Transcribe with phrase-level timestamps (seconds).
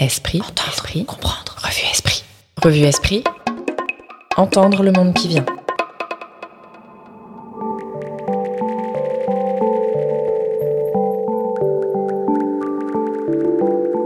[0.00, 1.56] Esprit, entendre, esprit, comprendre.
[1.60, 2.22] Revue Esprit.
[2.62, 3.24] Revue Esprit.
[4.36, 5.44] Entendre le monde qui vient.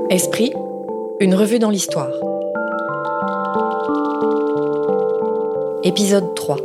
[0.09, 0.55] Esprit,
[1.21, 2.09] une revue dans l'histoire.
[5.83, 6.57] Épisode 3.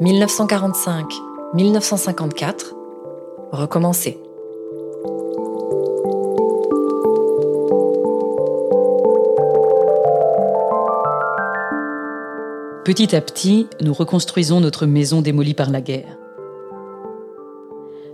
[0.00, 2.72] 1945-1954.
[3.52, 4.18] Recommencer.
[12.88, 16.16] Petit à petit, nous reconstruisons notre maison démolie par la guerre.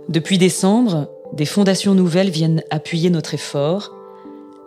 [0.09, 3.95] Depuis décembre, des fondations nouvelles viennent appuyer notre effort.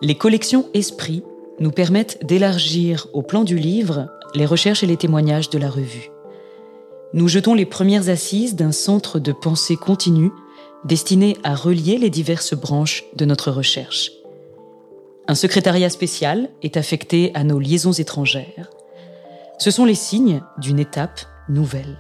[0.01, 1.23] Les collections Esprit
[1.61, 6.11] nous permettent d'élargir au plan du livre les recherches et les témoignages de la revue.
[7.13, 10.31] Nous jetons les premières assises d'un centre de pensée continue
[10.87, 14.13] destiné à relier les diverses branches de notre recherche.
[15.27, 18.71] Un secrétariat spécial est affecté à nos liaisons étrangères.
[19.59, 21.99] Ce sont les signes d'une étape nouvelle.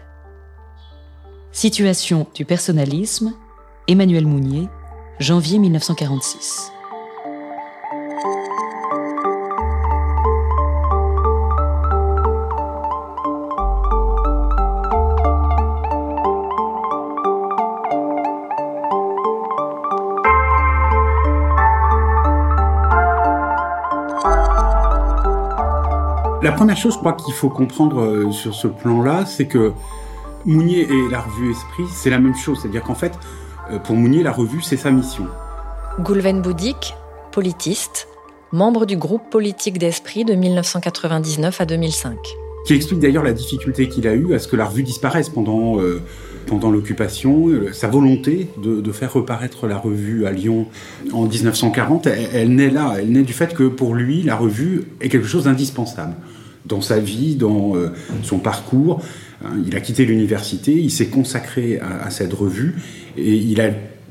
[1.50, 3.34] Situation du personnalisme,
[3.88, 4.68] Emmanuel Mounier,
[5.18, 6.70] janvier 1946.
[26.48, 29.72] La première chose, je crois qu'il faut comprendre euh, sur ce plan-là, c'est que
[30.46, 32.60] Mounier et la revue Esprit, c'est la même chose.
[32.62, 33.12] C'est-à-dire qu'en fait,
[33.70, 35.26] euh, pour Mounier, la revue, c'est sa mission.
[36.00, 36.94] Goulven Boudik,
[37.32, 38.08] politiste,
[38.50, 42.16] membre du groupe politique d'Esprit de 1999 à 2005.
[42.66, 45.78] Qui explique d'ailleurs la difficulté qu'il a eue à ce que la revue disparaisse pendant,
[45.78, 46.00] euh,
[46.46, 50.66] pendant l'occupation, sa volonté de, de, faire reparaître la revue à Lyon
[51.12, 54.84] en 1940, elle, elle naît là, elle naît du fait que pour lui, la revue
[55.02, 56.14] est quelque chose d'indispensable
[56.68, 59.02] dans sa vie, dans euh, son parcours.
[59.44, 62.76] Hein, il a quitté l'université, il s'est consacré à, cette revue
[63.16, 63.70] et il a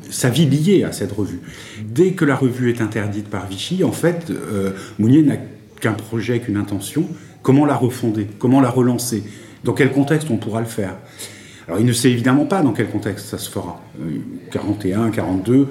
[0.10, 1.42] sa vie liée à cette revue.
[1.84, 5.36] Dès que la revue est interdite par Vichy, en fait, euh, Mounier n'a
[5.82, 7.06] qu'un projet, qu'une intention.
[7.42, 8.28] Comment la refonder?
[8.40, 9.24] Comment la relancer?
[9.64, 10.96] Dans quel contexte on pourra le faire?
[11.68, 13.82] Alors il ne sait évidemment pas dans quel contexte ça se fera.
[14.02, 14.18] Euh,
[14.52, 15.68] 41, 42,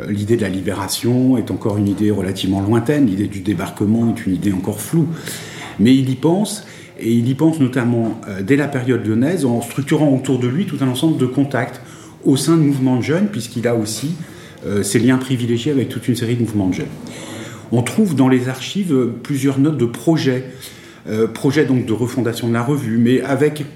[0.00, 4.26] euh, l'idée de la libération est encore une idée relativement lointaine, l'idée du débarquement est
[4.26, 5.08] une idée encore floue.
[5.78, 6.66] Mais il y pense,
[6.98, 10.66] et il y pense notamment euh, dès la période lyonnaise en structurant autour de lui
[10.66, 11.80] tout un ensemble de contacts
[12.24, 14.14] au sein de mouvements de jeunes, puisqu'il a aussi
[14.66, 16.86] euh, ses liens privilégiés avec toute une série de mouvements de jeunes.
[17.72, 20.44] On trouve dans les archives euh, plusieurs notes de projets,
[21.34, 23.66] projets donc de refondation de la revue, mais avec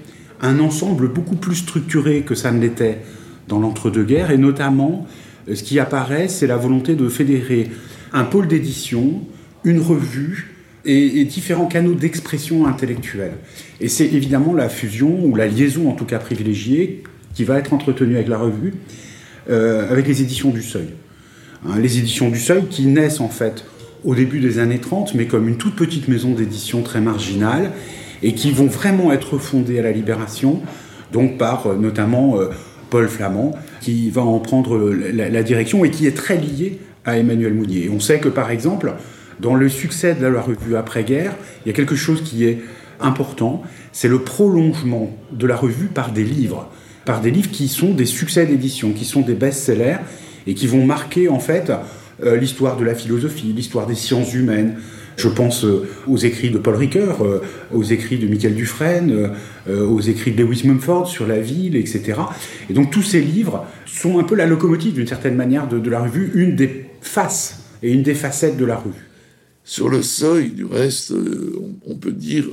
[0.41, 3.03] un ensemble beaucoup plus structuré que ça ne l'était
[3.47, 5.05] dans l'entre-deux-guerres, et notamment
[5.47, 7.69] ce qui apparaît, c'est la volonté de fédérer
[8.13, 9.21] un pôle d'édition,
[9.63, 10.58] une revue,
[10.89, 13.33] et, différents canaux d'expression intellectuelle.
[13.79, 17.73] Et c'est évidemment la fusion, ou la liaison en tout cas privilégiée, qui va être
[17.73, 18.73] entretenue avec la revue,
[19.49, 20.89] euh, avec les éditions du Seuil.
[21.65, 23.65] Hein, les éditions du Seuil qui naissent en fait
[24.03, 27.71] au début des années 30, mais comme une toute petite maison d'édition très marginale,
[28.23, 30.61] et qui vont vraiment être fondées à la Libération,
[31.13, 32.49] donc par euh, notamment euh,
[32.89, 37.53] Paul Flamand, qui va en prendre la, direction et qui est très lié à Emmanuel
[37.53, 37.89] Mounier.
[37.93, 38.93] On sait que par exemple,
[39.39, 41.33] dans le succès de la revue après-guerre,
[41.65, 42.59] il y a quelque chose qui est
[42.99, 46.69] important, c'est le prolongement de la revue par des livres,
[47.05, 49.97] par des livres qui sont des succès d'édition, qui sont des best-sellers
[50.47, 51.71] et qui vont marquer en fait
[52.23, 54.75] euh, l'histoire de la philosophie, l'histoire des sciences humaines.
[55.15, 57.41] Je pense euh, aux écrits de Paul Ricoeur, euh,
[57.73, 59.31] aux écrits de Michael Dufresne,
[59.69, 62.13] aux écrits de Lewis Mumford sur la ville, etc.
[62.69, 65.89] Et donc tous ces livres sont un peu la locomotive d'une certaine manière de, de
[65.89, 69.08] la revue, une des faces et une des facettes de la revue.
[69.69, 71.13] Sur le seuil, du reste,
[71.85, 72.47] on peut dire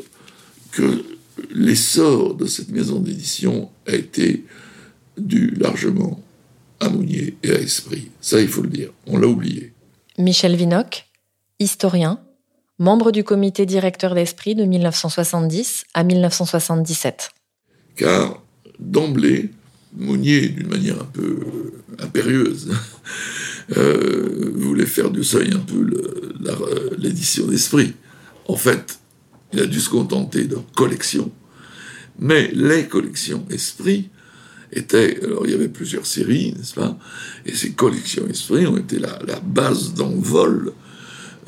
[0.71, 1.03] que
[1.51, 4.45] l'essor de cette maison d'édition a été
[5.17, 6.23] dû largement
[6.79, 8.11] à Mounier et à Esprit.
[8.21, 8.91] Ça, il faut le dire.
[9.07, 9.73] On l'a oublié.
[10.19, 11.07] Michel Vinocq,
[11.59, 12.21] historien,
[12.79, 17.31] membre du comité directeur d'Esprit de 1970 à 1977.
[17.97, 18.43] Car
[18.79, 19.53] d'emblée,
[19.97, 21.39] Mounier, d'une manière un peu
[21.99, 22.71] impérieuse,
[23.77, 25.87] euh, voulait faire du seuil un peu
[26.99, 27.95] l'édition d'Esprit.
[28.47, 29.01] En fait,
[29.53, 31.33] il a dû se contenter de collections.
[32.19, 34.09] Mais les collections Esprit
[34.73, 36.99] étaient, alors il y avait plusieurs séries, n'est-ce pas?
[37.45, 40.73] Et ces collections Esprit ont été la, base d'envol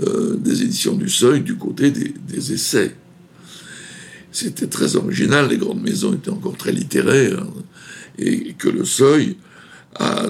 [0.03, 2.95] euh, des éditions du Seuil du côté des essais.
[4.31, 7.45] C'était très original, les grandes maisons étaient encore très littéraires,
[8.19, 9.37] et que le Seuil
[9.97, 10.27] a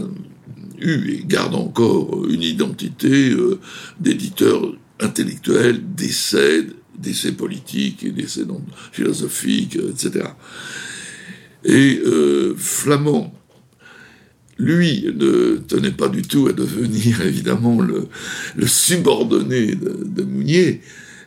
[0.80, 3.58] eu et garde encore une identité euh,
[3.98, 8.44] d'éditeur intellectuel d'essais, d'essais politiques et d'essais
[8.92, 10.26] philosophiques, etc.
[11.64, 12.00] Et
[12.56, 13.34] Flamand,
[14.58, 18.08] lui, ne tenait pas du tout à devenir évidemment le,
[18.66, 20.80] subordonné de Mounier,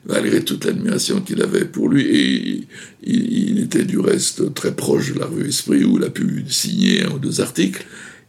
[0.05, 2.03] malgré toute l'admiration qu'il avait pour lui.
[2.03, 2.67] Et
[3.03, 7.03] il, était du reste très proche de la rue Esprit, où il a pu signer
[7.03, 7.85] un ou deux articles.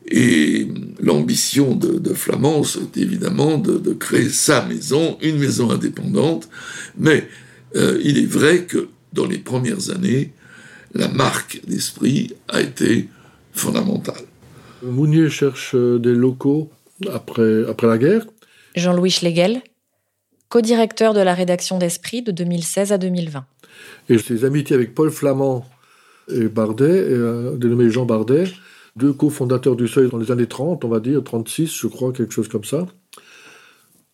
[0.09, 0.67] Et
[1.01, 6.49] l'ambition de, Flamand, c'est évidemment de, créer sa maison, une maison indépendante.
[6.99, 7.29] Mais
[7.77, 10.33] euh, il est vrai que dans les premières années,
[10.95, 13.09] la marque d'esprit a été
[13.53, 14.25] fondamentale.
[14.83, 16.71] Mounier cherche des locaux
[17.11, 18.27] après, après la guerre.
[18.75, 19.63] Jean-Louis Schlegel
[20.53, 23.47] co-directeur de la rédaction d'Esprit de 2016 à 2020.
[24.11, 25.67] Et ses amitiés avec Paul Flamand
[26.29, 28.45] et Bardet, et, euh, dénommé Jean Bardet,
[28.95, 32.35] deux cofondateurs du Seuil dans les années 30, on va dire, 36, je crois, quelque
[32.35, 32.87] chose comme ça,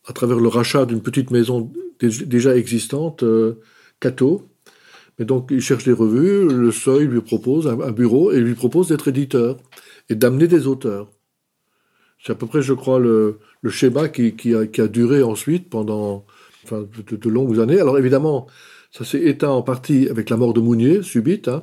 [0.07, 3.61] à travers le rachat d'une petite maison déjà existante, euh,
[3.99, 4.49] Cato.
[5.19, 8.87] Mais donc, il cherche des revues, le Seuil lui propose un, bureau et lui propose
[8.87, 9.57] d'être éditeur
[10.09, 11.11] et d'amener des auteurs.
[12.25, 16.25] C'est à peu près, je crois, le, schéma qui, a, duré ensuite pendant
[16.71, 17.81] de, longues années.
[17.81, 18.47] Alors évidemment,
[18.91, 21.49] ça s'est éteint en partie avec la mort de Mounier, subite.
[21.49, 21.63] Hein.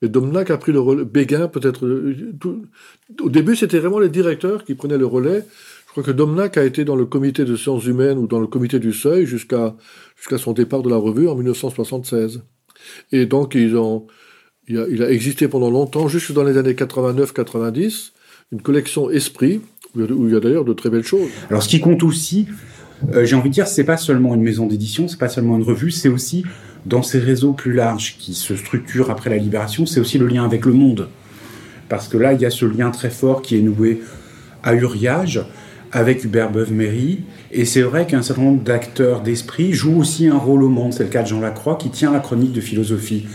[0.00, 1.04] mais Domnac a pris le relais.
[1.04, 1.86] Béguin, peut-être.
[3.20, 5.44] Au début, c'était vraiment les directeurs qui prenaient le relais.
[5.86, 8.48] Je crois que Domnac a été dans le comité de sciences humaines ou dans le
[8.48, 9.74] comité du seuil jusqu'à
[10.38, 12.42] son départ de la revue en 1976.
[13.12, 13.76] Et donc, il
[15.02, 18.10] a existé pendant longtemps, jusque dans les années 89-90,
[18.52, 19.60] une collection Esprit,
[19.96, 21.28] où il y a d'ailleurs de très belles choses.
[21.50, 22.46] Alors ce qui compte aussi,
[23.12, 25.62] euh, j'ai envie de dire, c'est pas seulement une maison d'édition, c'est pas seulement une
[25.62, 26.44] revue, c'est aussi
[26.86, 30.44] dans ces réseaux plus larges qui se structurent après la libération, c'est aussi le lien
[30.44, 31.08] avec le monde.
[31.88, 34.00] Parce que là, il y a ce lien très fort qui est noué
[34.62, 35.44] à Uriage,
[35.94, 37.20] avec Hubert Beuve-Méry.
[37.52, 40.92] Et c'est vrai qu'un certain nombre d'acteurs d'esprit jouent aussi un rôle au monde.
[40.92, 43.26] C'est le cas de Jean Lacroix, qui tient la chronique de philosophie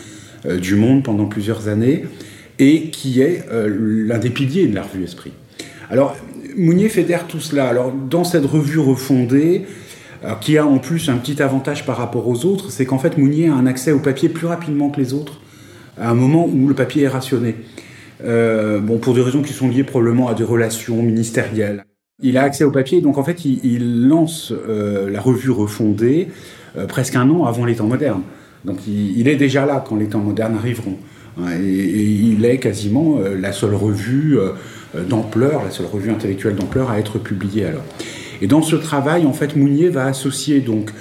[0.45, 2.05] euh, du monde pendant plusieurs années,
[2.59, 3.73] et qui est euh,
[4.05, 5.31] l'un des piliers de la revue Esprit.
[5.89, 6.15] Alors,
[6.57, 7.67] Mounier fédère tout cela.
[7.67, 9.65] Alors, dans cette revue refondée,
[10.41, 13.47] qui a en plus un petit avantage par rapport aux autres, c'est qu'en fait, Mounier
[13.47, 15.39] a un accès au papier plus rapidement que les autres,
[15.97, 17.55] à un moment où le papier est rationné.
[18.23, 21.85] Euh, bon, pour des raisons qui sont liées probablement à des relations ministérielles.
[22.21, 26.27] Il a accès au papier, donc en fait, il, lance euh, la revue refondée
[26.77, 28.23] euh, presque un an avant les temps modernes.
[28.65, 30.97] Donc il, est déjà là quand les temps modernes arriveront.
[31.61, 34.49] Et, il est quasiment la seule revue euh,
[34.95, 37.83] d'ampleur, la seule revue intellectuelle d'ampleur à être publiée alors.
[38.41, 40.91] Et dans ce travail, en fait, Mounier va associer donc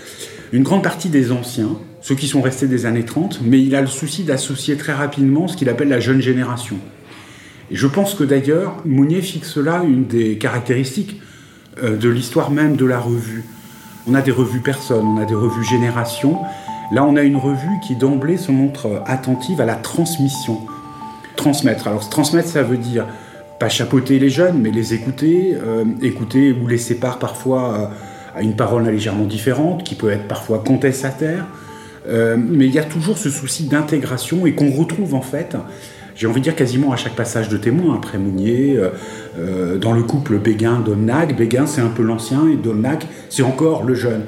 [0.52, 3.80] une grande partie des anciens, ceux qui sont restés des années 30, mais il a
[3.80, 6.76] le souci d'associer très rapidement ce qu'il appelle la jeune génération.
[7.70, 11.20] Et je pense que d'ailleurs, Mounier fixe là une des caractéristiques
[11.82, 13.44] euh, de l'histoire même de la revue.
[14.06, 16.38] On a des revues personnes, on a des revues génération.
[16.92, 20.62] Là, on a une revue qui d'emblée se montre attentive à la transmission.
[21.36, 21.88] Transmettre.
[21.88, 23.06] Alors, transmettre, ça veut dire
[23.58, 28.42] pas chapeauter les jeunes, mais les écouter, euh, écouter ou laisser part parfois euh, à
[28.42, 31.46] une parole légèrement différente, qui peut être parfois contestataire.
[32.08, 35.56] Euh, mais il y a toujours ce souci d'intégration et qu'on retrouve en fait,
[36.14, 38.76] j'ai envie de dire quasiment à chaque passage de témoin, après Mounier,
[39.80, 41.36] dans le couple Béguin-Domnac.
[41.36, 44.22] Béguin, c'est un peu l'ancien et Domnac, c'est encore le jeune.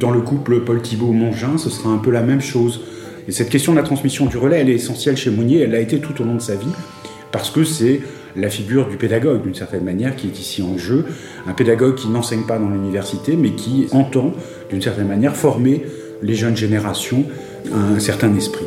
[0.00, 2.80] dans le couple Paul Thibault-Mongin, ce sera un peu la même chose.
[3.28, 5.80] Et cette question de la transmission du relais, elle est essentielle chez Mounier, elle l'a
[5.80, 6.72] été tout au long de sa vie,
[7.32, 8.00] parce que c'est
[8.36, 11.04] la figure du pédagogue, d'une certaine manière, qui est ici en jeu.
[11.46, 14.32] Un pédagogue qui n'enseigne pas dans l'université, mais qui entend,
[14.70, 15.84] d'une certaine manière, former
[16.22, 17.24] les jeunes générations
[17.72, 18.66] à un certain esprit.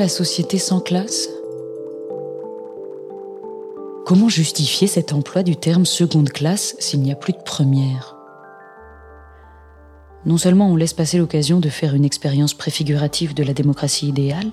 [0.00, 1.28] La société sans classe?
[4.06, 8.16] Comment justifier cet emploi du terme seconde classe s'il n'y a plus de première?
[10.24, 14.50] Non seulement on laisse passer l'occasion de faire une expérience préfigurative de la démocratie idéale,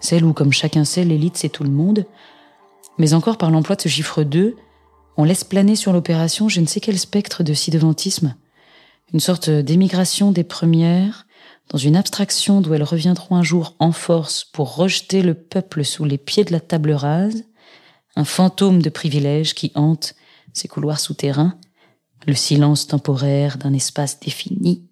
[0.00, 2.04] celle où, comme chacun sait, l'élite c'est tout le monde,
[2.98, 4.56] mais encore par l'emploi de ce chiffre 2,
[5.16, 8.34] on laisse planer sur l'opération je ne sais quel spectre de ci-devantisme,
[9.14, 11.28] une sorte d'émigration des premières,
[11.70, 16.04] dans une abstraction d'où elles reviendront un jour en force pour rejeter le peuple sous
[16.04, 17.44] les pieds de la table rase,
[18.16, 20.14] un fantôme de privilège qui hante
[20.52, 21.56] ces couloirs souterrains,
[22.26, 24.88] le silence temporaire d'un espace défini.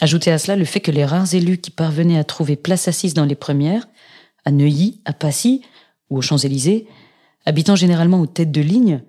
[0.00, 3.14] Ajoutez à cela le fait que les rares élus qui parvenaient à trouver place assise
[3.14, 3.88] dans les premières,
[4.44, 5.62] à Neuilly, à Passy
[6.08, 6.86] ou aux Champs-Élysées,
[7.46, 9.02] habitant généralement aux têtes de ligne,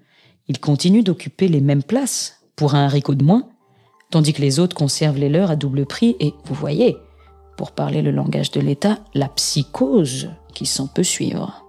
[0.47, 3.49] ils continuent d'occuper les mêmes places pour un haricot de moins,
[4.11, 6.97] tandis que les autres conservent les leurs à double prix et, vous voyez,
[7.57, 11.63] pour parler le langage de l'État, la psychose qui s'en peut suivre.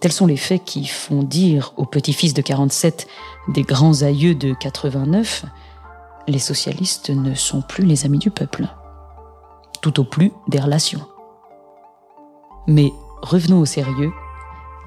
[0.00, 3.06] Tels sont les faits qui font dire aux petits-fils de 47
[3.48, 5.44] des grands aïeux de 89
[6.28, 8.66] les socialistes ne sont plus les amis du peuple,
[9.80, 11.06] tout au plus des relations.
[12.66, 12.92] Mais
[13.22, 14.12] revenons au sérieux.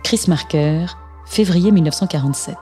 [0.03, 0.85] Chris Marker,
[1.25, 2.55] février 1947.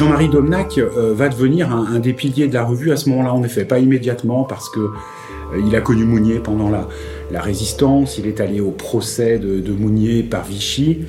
[0.00, 3.44] Jean-Marie Domnac euh, va devenir un, des piliers de la revue à ce moment-là, en
[3.44, 6.88] effet, pas immédiatement, parce que euh, a connu Mounier pendant la,
[7.30, 11.00] la, Résistance, il est allé au procès de, Mounier par Vichy.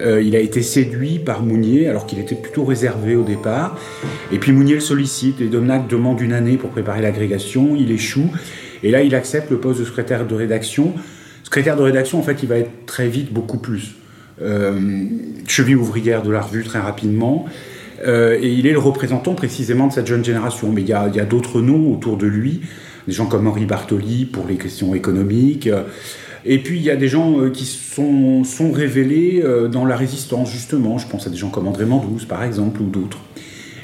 [0.00, 3.76] Euh, il a été séduit par Mounier, alors qu'il était plutôt réservé au départ.
[4.32, 8.30] Et puis Mounier le sollicite, et Domnac demande une année pour préparer l'agrégation, il échoue,
[8.82, 10.94] et là il accepte le poste de secrétaire de rédaction.
[11.42, 13.96] Secrétaire de rédaction, en fait, il va être très vite beaucoup plus.
[15.46, 17.46] cheville ouvrière de la revue très rapidement.
[18.06, 20.72] Euh, et il est le représentant précisément de cette jeune génération.
[20.72, 22.60] Mais il y a, d'autres noms autour de lui,
[23.06, 25.68] des gens comme Henri Bartoli pour les questions économiques.
[26.46, 30.50] Et puis il y a des gens euh, qui sont, révélés euh, dans la résistance,
[30.50, 30.98] justement.
[30.98, 33.18] Je pense à des gens comme André Mandouze, par exemple, ou d'autres.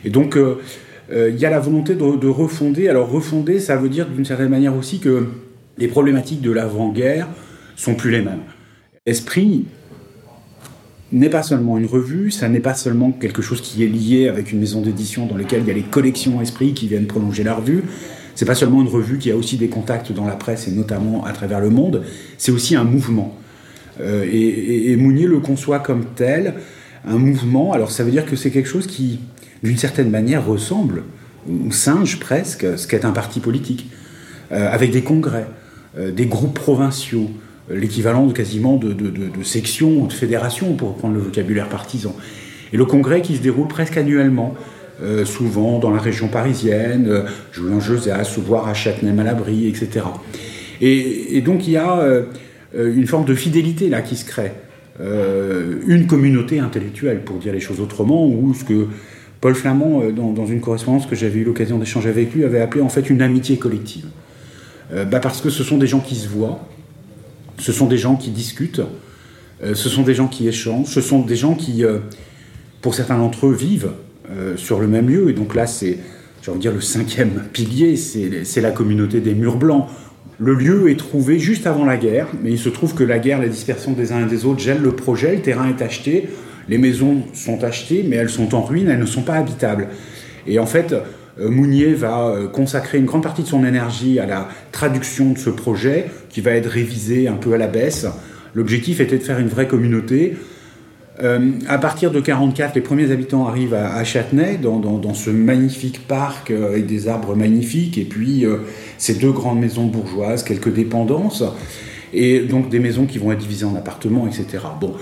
[0.05, 0.39] Et donc
[1.11, 2.89] il y a la volonté de, de, refonder.
[2.89, 5.27] Alors refonder, ça veut dire d'une certaine manière aussi que
[5.79, 7.29] les problématiques de l'avant-guerre
[7.77, 8.43] sont plus les mêmes.
[9.05, 9.67] Esprit,
[11.13, 14.53] n'est pas seulement une revue, ça n'est pas seulement quelque chose qui est lié avec
[14.53, 17.55] une maison d'édition dans laquelle il y a les collections Esprit qui viennent prolonger la
[17.55, 17.85] revue.
[18.35, 21.25] C'est pas seulement une revue qui a aussi des contacts dans la presse et notamment
[21.25, 22.03] à travers le monde.
[22.39, 23.37] C'est aussi un mouvement.
[24.01, 26.55] Euh, et, Mounier le conçoit comme tel,
[27.07, 27.73] un mouvement.
[27.73, 29.21] Alors ça veut dire que c'est quelque chose qui,
[29.63, 31.05] d'une certaine manière, ressemble
[31.49, 33.89] ou singe presque ce qu'est un parti politique,
[34.53, 35.47] euh, avec des congrès,
[35.97, 37.31] euh, des groupes provinciaux,
[37.71, 42.15] l'équivalent quasiment de, de, de, de sections ou de fédérations, pour reprendre le vocabulaire partisan.
[42.73, 44.55] Et le congrès qui se déroule presque annuellement,
[45.03, 50.07] euh, souvent dans la région parisienne, euh, Julien Josas, voire à Châtenay-Malabry, etc.
[50.81, 52.25] Et, donc il y a euh,
[52.75, 54.53] une forme de fidélité là qui se crée,
[55.01, 58.87] euh, une communauté intellectuelle, pour dire les choses autrement, ou ce que
[59.41, 62.83] Paul Flamand, dans, dans une correspondance que j'avais eu l'occasion d'échanger avec lui, avait appelé
[62.83, 64.07] en fait une amitié collective.
[65.11, 66.67] Bah parce que ce sont des gens qui se voient,
[67.59, 68.83] ce sont des gens qui discutent,
[69.63, 71.99] euh, ce sont des gens qui échangent, ce sont des gens qui, euh,
[72.83, 73.93] pour certains d'entre eux, vivent
[74.31, 75.31] euh, sur le même lieu.
[75.31, 75.99] Et donc là, c'est,
[76.43, 79.87] j'ai envie dire, le cinquième pilier, c'est la communauté des murs blancs.
[80.39, 83.41] Le lieu est trouvé juste avant la guerre, mais il se trouve que la guerre,
[83.41, 86.29] la dispersion des uns et des autres gèle le projet, le terrain est acheté,
[86.69, 89.89] les maisons sont achetées, mais elles sont en ruine, elles ne sont pas habitables.
[90.47, 90.95] Et en fait,
[91.39, 95.51] Mounier va euh, consacrer une grande partie de son énergie à la traduction de ce
[95.51, 98.07] projet, qui va être révisé un peu à la baisse.
[98.55, 100.37] L'objectif était de faire une vraie communauté.
[101.23, 106.51] Euh, à partir de 44, les premiers habitants arrivent à, Châtenay, dans, ce magnifique parc
[106.51, 108.45] avec des arbres magnifiques, et puis
[108.99, 111.43] ces deux grandes maisons bourgeoises, quelques dépendances,
[112.13, 114.65] et donc des maisons qui vont être divisées en appartements, etc.
[114.79, 114.95] Bon,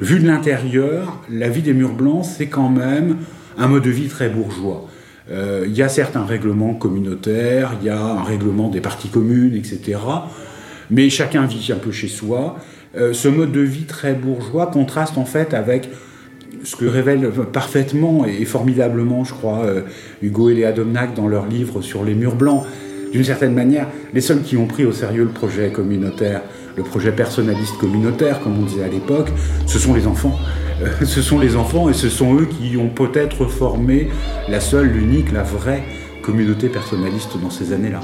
[0.00, 3.18] vu de l'intérieur, la vie des murs blancs, c'est quand même
[3.58, 4.88] un mode de vie très bourgeois.
[5.30, 9.54] Euh, il y a certains règlements communautaires, il y a un règlement des parties communes,
[9.54, 9.98] etc.
[10.90, 12.56] Mais chacun vit un peu chez soi.
[12.96, 15.88] Euh, ce mode de vie très bourgeois contraste en fait avec
[16.64, 19.82] ce que révèlent parfaitement et formidablement, je crois, euh,
[20.20, 22.64] Hugo et Léa Domnac dans leur livre sur les murs blancs.
[23.12, 26.42] D'une certaine manière, les seuls qui ont pris au sérieux le projet communautaire,
[26.76, 29.30] le projet personnaliste communautaire, comme on disait à l'époque,
[29.66, 30.38] ce sont les enfants.
[30.82, 34.08] Euh, ce sont les enfants et ce sont eux qui ont peut-être formé
[34.48, 35.84] la seule, l'unique, la vraie
[36.22, 38.00] communauté personnaliste dans ces années-là.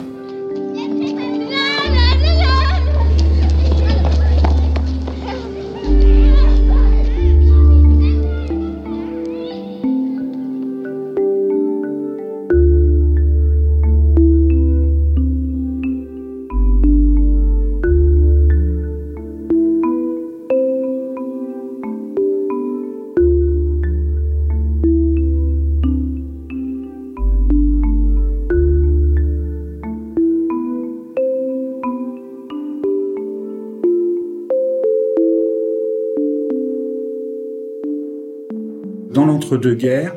[39.57, 40.15] L'entre-deux-guerres,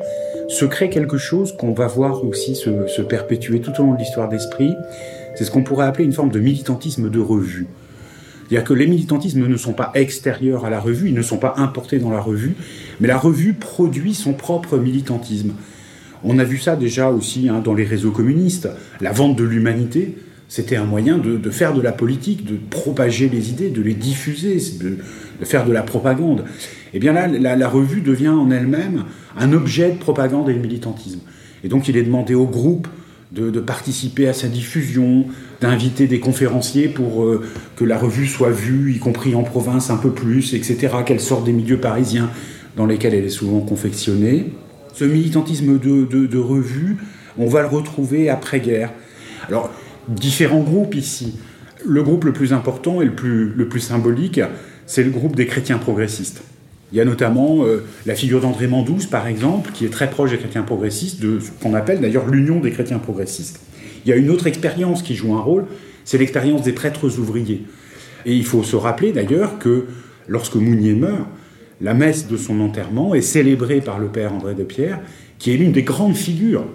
[0.48, 4.28] se crée quelque chose qu'on va voir aussi se, perpétuer tout au long de l'histoire
[4.28, 4.74] d'esprit.
[5.36, 7.66] C'est ce qu'on pourrait appeler une forme de militantisme de revue.
[8.48, 11.54] C'est-à-dire que les militantismes ne sont pas extérieurs à la revue, ils ne sont pas
[11.56, 12.56] importés dans la revue,
[13.00, 15.52] mais la revue produit son propre militantisme.
[16.24, 18.68] On a vu ça déjà aussi hein, dans les réseaux communistes.
[19.00, 20.16] La vente de l'humanité,
[20.50, 24.60] c'était un moyen de, faire de la politique, de propager les idées, de les diffuser,
[24.80, 24.96] de,
[25.44, 26.40] faire de la propagande.
[26.92, 29.04] Et eh bien là, la, revue devient en elle-même
[29.38, 31.20] un objet de propagande et de militantisme.
[31.62, 32.88] Et donc il est demandé au groupe
[33.30, 35.26] de, participer à sa diffusion,
[35.60, 37.44] d'inviter des conférenciers pour euh,
[37.76, 41.44] que la revue soit vue, y compris en province un peu plus, etc., qu'elle sorte
[41.44, 42.28] des milieux parisiens
[42.76, 44.46] dans lesquels elle est souvent confectionnée.
[44.94, 46.96] Ce militantisme de, de, de revue,
[47.38, 48.90] on va le retrouver après-guerre.
[49.46, 49.70] Alors,
[50.08, 51.38] différents groupes ici.
[51.84, 54.40] Le groupe le plus important et le plus, symbolique,
[54.86, 56.42] c'est le groupe des chrétiens progressistes.
[56.92, 60.32] Il y a notamment euh, la figure d'André Mandouze, par exemple, qui est très proche
[60.32, 63.60] des chrétiens progressistes, de ce qu'on appelle d'ailleurs l'union des chrétiens progressistes.
[64.04, 65.66] Il y a une autre expérience qui joue un rôle,
[66.04, 67.64] c'est l'expérience des prêtres ouvriers.
[68.26, 69.86] Et il faut se rappeler d'ailleurs que
[70.26, 71.28] lorsque Mounier meurt,
[71.80, 75.00] la messe de son enterrement est célébrée par le père André de Pierre,
[75.38, 76.66] qui est l'une des grandes figures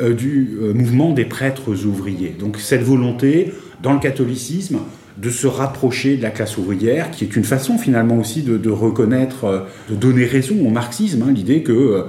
[0.00, 2.34] du euh, mouvement des prêtres ouvriers.
[2.38, 3.52] Donc cette volonté,
[3.82, 4.78] dans le catholicisme,
[5.16, 8.70] de se rapprocher de la classe ouvrière, qui est une façon finalement aussi de, de
[8.70, 12.02] reconnaître, euh, de donner raison au marxisme, hein, l'idée que euh,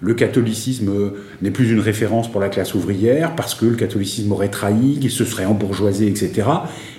[0.00, 0.92] le catholicisme
[1.42, 5.10] n'est plus une référence pour la classe ouvrière, parce que le catholicisme aurait trahi, qu'il
[5.10, 6.46] se serait embourgeoisé, etc.,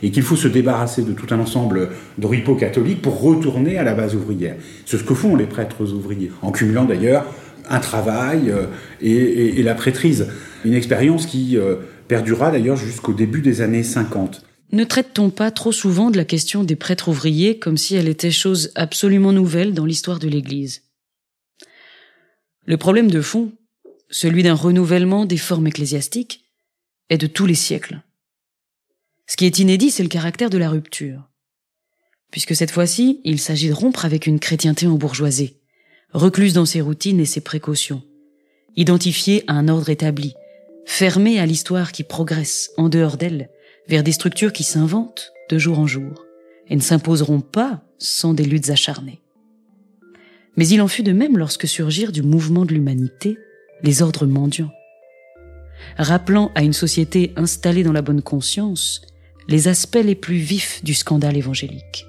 [0.04, 3.94] et qu'il faut se débarrasser de tout un ensemble d'oripeaux catholiques pour retourner à la
[3.94, 4.56] base ouvrière.
[4.86, 7.26] C'est ce que font les prêtres ouvriers, en cumulant d'ailleurs
[7.70, 8.66] un travail euh,
[9.02, 10.28] et, et, et, la prêtrise.
[10.66, 11.76] Une expérience qui euh,
[12.08, 14.44] perdura d'ailleurs jusqu'au début des années 50.
[14.72, 18.32] Ne traite-t-on pas trop souvent de la question des prêtres ouvriers comme si elle était
[18.32, 20.84] chose absolument nouvelle dans l'histoire de l'Église?
[22.66, 23.52] Le problème de fond,
[24.10, 26.46] celui d'un renouvellement des formes ecclésiastiques,
[27.10, 28.02] est de tous les siècles.
[29.26, 31.30] Ce qui est inédit, c'est le caractère de la rupture.
[32.32, 35.59] Puisque cette fois-ci, il s'agit de rompre avec une chrétienté embourgeoisée,
[36.14, 38.02] recluse dans ses routines et ses précautions,
[38.76, 40.34] identifiée à un ordre établi,
[40.86, 43.50] fermée à l'histoire qui progresse en dehors d'elle,
[43.88, 46.26] vers des structures qui s'inventent de jour en jour
[46.68, 49.22] et ne s'imposeront pas sans des luttes acharnées.
[50.56, 53.38] Mais il en fut de même lorsque surgirent du mouvement de l'humanité
[53.82, 54.72] les ordres mendiants,
[55.98, 59.02] rappelant à une société installée dans la bonne conscience
[59.48, 62.06] les aspects les plus vifs du scandale évangélique.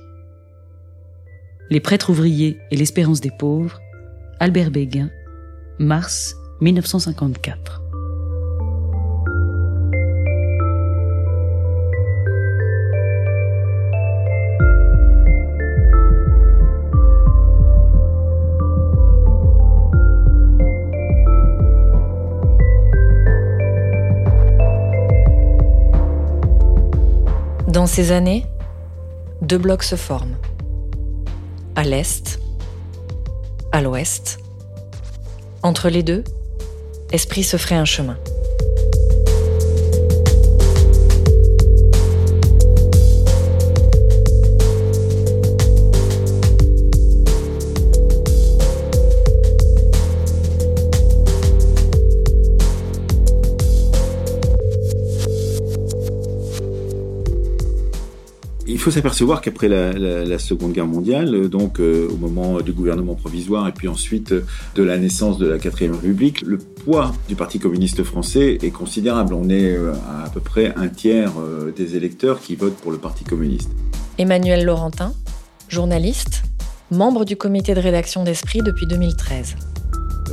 [1.70, 3.80] Les prêtres ouvriers et l'espérance des pauvres,
[4.42, 5.10] Albert Béguin,
[5.78, 7.82] mars 1954.
[27.68, 28.46] Dans ces années,
[29.42, 30.36] deux blocs se forment.
[31.76, 32.40] À l'est,
[33.72, 34.38] à l'ouest.
[35.62, 36.24] Entre les deux,
[37.12, 38.16] Esprit se ferait un chemin.
[58.70, 63.68] Il faut s'apercevoir qu'après la, Seconde Guerre mondiale, donc euh, au moment du gouvernement provisoire
[63.68, 67.58] et puis ensuite euh, de la naissance de la Quatrième République, le poids du Parti
[67.58, 69.34] communiste français est considérable.
[69.34, 69.92] On est euh,
[70.24, 73.70] à peu près un tiers euh, des électeurs qui votent pour le Parti communiste.
[74.18, 75.12] Emmanuel Laurentin,
[75.68, 76.42] journaliste,
[76.90, 79.69] membre du comité de rédaction d'Esprit depuis 2013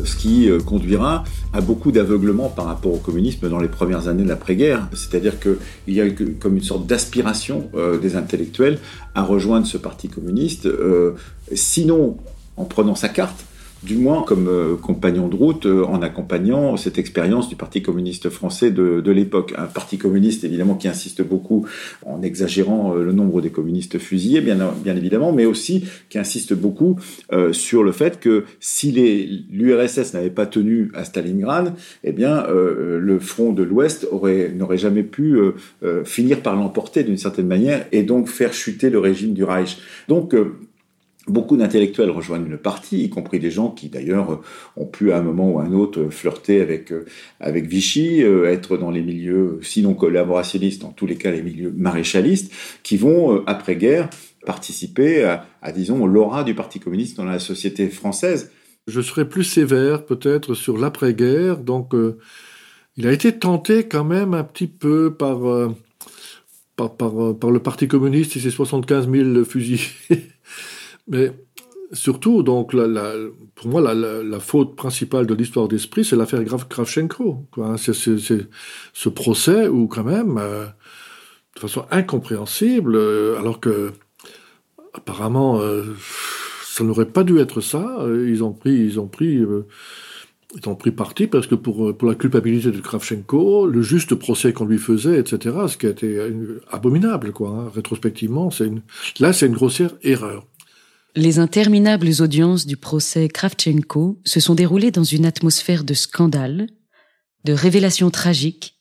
[0.05, 4.23] ce qui euh, conduira à beaucoup d'aveuglement par rapport au communisme dans les premières années
[4.23, 4.87] de l'après-guerre.
[4.93, 8.79] C'est-à-dire qu'il y a comme une sorte d'aspiration euh, des intellectuels
[9.15, 11.13] à rejoindre ce parti communiste, euh,
[11.53, 12.17] sinon
[12.57, 13.45] en prenant sa carte,
[13.87, 18.29] du moins comme euh, compagnon de route euh, en accompagnant cette expérience du Parti communiste
[18.29, 19.53] français de, de l'époque.
[19.57, 21.65] Un parti communiste évidemment qui insiste beaucoup
[22.05, 26.53] en exagérant euh, le nombre des communistes fusillés, bien, bien évidemment, mais aussi qui insiste
[26.53, 26.97] beaucoup
[27.51, 28.91] sur le fait que si
[29.51, 31.73] l'URSS n'avait pas tenu à Stalingrad,
[32.03, 35.37] eh bien le front de l'Ouest n'aurait jamais pu
[36.03, 39.77] finir par l'emporter d'une certaine manière et donc faire chuter le régime du Reich.
[40.07, 40.35] Donc
[41.27, 44.41] Beaucoup d'intellectuels rejoignent le parti, y compris des gens qui d'ailleurs
[44.75, 46.93] ont pu à un moment ou à un autre flirter avec,
[47.39, 52.53] avec Vichy, être dans les milieux, sinon collaborationnistes, en tous les cas les milieux maréchalistes,
[52.81, 54.09] qui vont, après-guerre,
[54.47, 58.49] participer à, disons, l'aura du Parti communiste dans la société française.
[58.87, 61.57] Je serais plus sévère peut-être sur l'après-guerre.
[61.57, 62.17] Donc, euh,
[62.95, 65.75] il a été tenté quand même un petit peu par, euh,
[66.77, 69.91] par, par, le Parti communiste et ses 75 000 fusils.
[71.07, 71.31] Mais
[71.93, 72.75] surtout, donc,
[73.55, 77.47] pour moi, la, faute principale de l'histoire d'esprit, c'est l'affaire Kravchenko.
[77.77, 80.35] C'est ce procès où, quand même,
[81.55, 82.97] de façon incompréhensible,
[83.37, 83.93] alors que
[84.97, 85.83] apparemment, euh,
[86.65, 87.97] ça n'aurait pas dû être ça.
[88.01, 89.65] Euh, ils ont pris, ils ont pris, euh,
[90.55, 94.65] ils ont pris parti parce que pour, la culpabilité de Kravchenko, le juste procès qu'on
[94.65, 96.19] lui faisait, etc., ce qui a été
[96.71, 97.49] abominable, quoi.
[97.49, 97.71] Hein.
[97.73, 98.49] rétrospectivement,
[99.19, 100.45] là, c'est une grossière erreur.
[101.15, 106.67] Les interminables audiences du procès Kravchenko se sont déroulées dans une atmosphère de scandale,
[107.43, 108.75] de révélations tragiques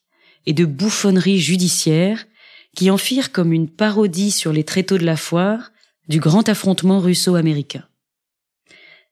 [0.44, 2.26] et de bouffonneries judiciaires
[2.74, 5.72] qui en firent comme une parodie sur les tréteaux de la foire
[6.08, 7.84] du grand affrontement russo-américain.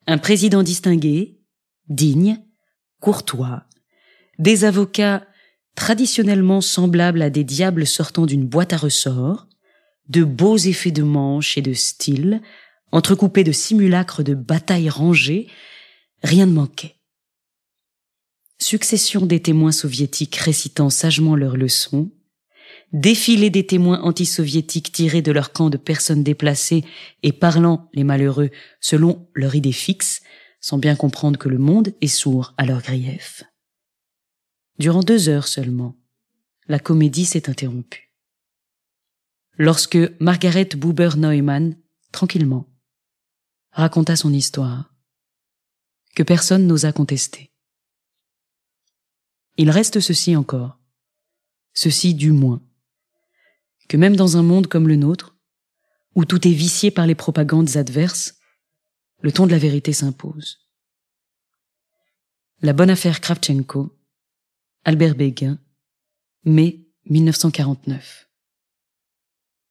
[0.07, 1.39] Un président distingué,
[1.89, 2.37] digne,
[3.01, 3.63] courtois,
[4.37, 5.25] des avocats
[5.75, 9.47] traditionnellement semblables à des diables sortant d'une boîte à ressorts,
[10.09, 12.41] de beaux effets de manche et de style,
[12.91, 15.47] entrecoupés de simulacres de batailles rangées,
[16.23, 16.95] rien ne manquait.
[18.59, 22.11] Succession des témoins soviétiques récitant sagement leurs leçons,
[22.93, 26.85] défilé des témoins antisoviétiques tirés de leur camp de personnes déplacées
[27.23, 30.21] et parlant, les malheureux, selon leur idée fixe,
[30.61, 33.43] sans bien comprendre que le monde est sourd à leurs griefs.
[34.79, 35.95] Durant deux heures seulement,
[36.67, 38.11] la comédie s'est interrompue.
[39.57, 41.77] Lorsque Margaret Buber Neumann,
[42.11, 42.67] tranquillement,
[43.75, 44.93] raconta son histoire,
[46.15, 47.51] que personne n'osa contester.
[49.57, 50.79] Il reste ceci encore,
[51.73, 52.61] ceci du moins,
[53.89, 55.35] que même dans un monde comme le nôtre,
[56.15, 58.39] où tout est vicié par les propagandes adverses,
[59.19, 60.69] le ton de la vérité s'impose.
[62.61, 63.93] La bonne affaire Kravchenko,
[64.85, 65.59] Albert Béguin,
[66.45, 68.24] mai 1949.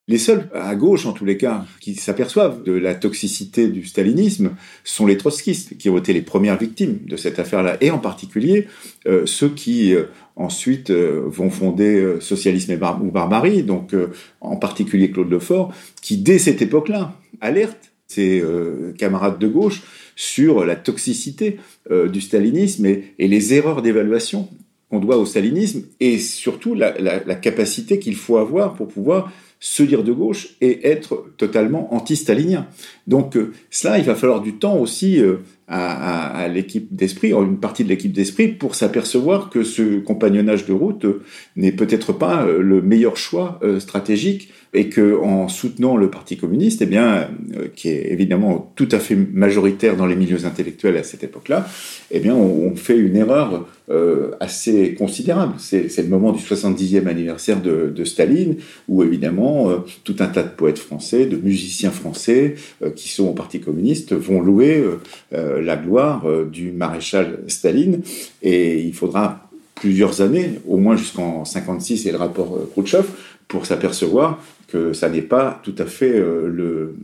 [0.06, 4.50] Les seuls, à gauche en tous les cas, qui s'aperçoivent de la toxicité du stalinisme
[4.84, 8.68] sont les trotskistes, qui ont été les premières victimes de cette affaire-là, et en particulier
[9.06, 10.04] euh, ceux qui euh,
[10.36, 13.94] ensuite euh, vont fonder Socialisme et Barbarie, donc
[14.42, 18.44] en particulier Claude Lefort, qui dès cette époque-là alerte ses
[18.98, 19.82] camarades de gauche
[20.14, 21.58] sur la toxicité
[21.90, 24.48] du stalinisme et, les erreurs d'évaluation
[24.90, 29.32] qu'on doit au stalinisme, et surtout la capacité qu'il faut avoir pour pouvoir
[29.66, 32.66] se dire de gauche et être totalement anti-stalinien.
[33.06, 35.36] Donc euh, cela, il va falloir du temps aussi euh,
[35.68, 41.06] à, l'équipe d'esprit, une partie de l'équipe d'esprit, pour s'apercevoir que ce compagnonnage de route
[41.06, 41.22] euh,
[41.56, 46.86] n'est peut-être pas le meilleur choix stratégique et que en soutenant le Parti communiste, eh
[46.86, 47.30] bien,
[47.76, 51.66] qui est évidemment tout à fait majoritaire dans les milieux intellectuels à cette époque-là,
[52.10, 53.68] eh bien, on, fait une erreur
[54.40, 55.54] assez considérable.
[55.58, 58.56] C'est le moment du 70e anniversaire de, de Staline,
[58.88, 63.24] où évidemment euh, tout un tas de poètes français, de musiciens français euh, qui sont
[63.24, 64.84] au Parti communiste vont louer
[65.32, 68.02] euh, la gloire du maréchal Staline.
[68.42, 73.06] Et il faudra plusieurs années, au moins jusqu'en 56 et le rapport Khrouchtchev,
[73.48, 76.94] pour s'apercevoir que ça n'est pas tout à fait le,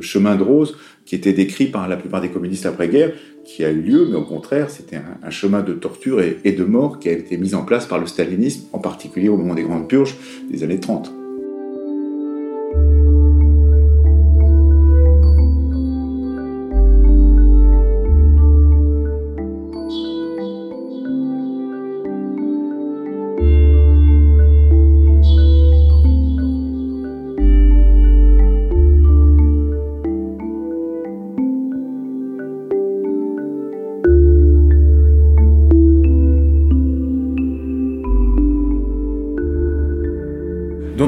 [0.00, 3.12] chemin de rose qui était décrit par la plupart des communistes après-guerre,
[3.44, 6.64] qui a eu lieu, mais au contraire, c'était un, chemin de torture et, et, de
[6.64, 9.64] mort qui a été mis en place par le stalinisme, en particulier au moment des
[9.64, 10.16] grandes purges
[10.50, 11.12] des années 30.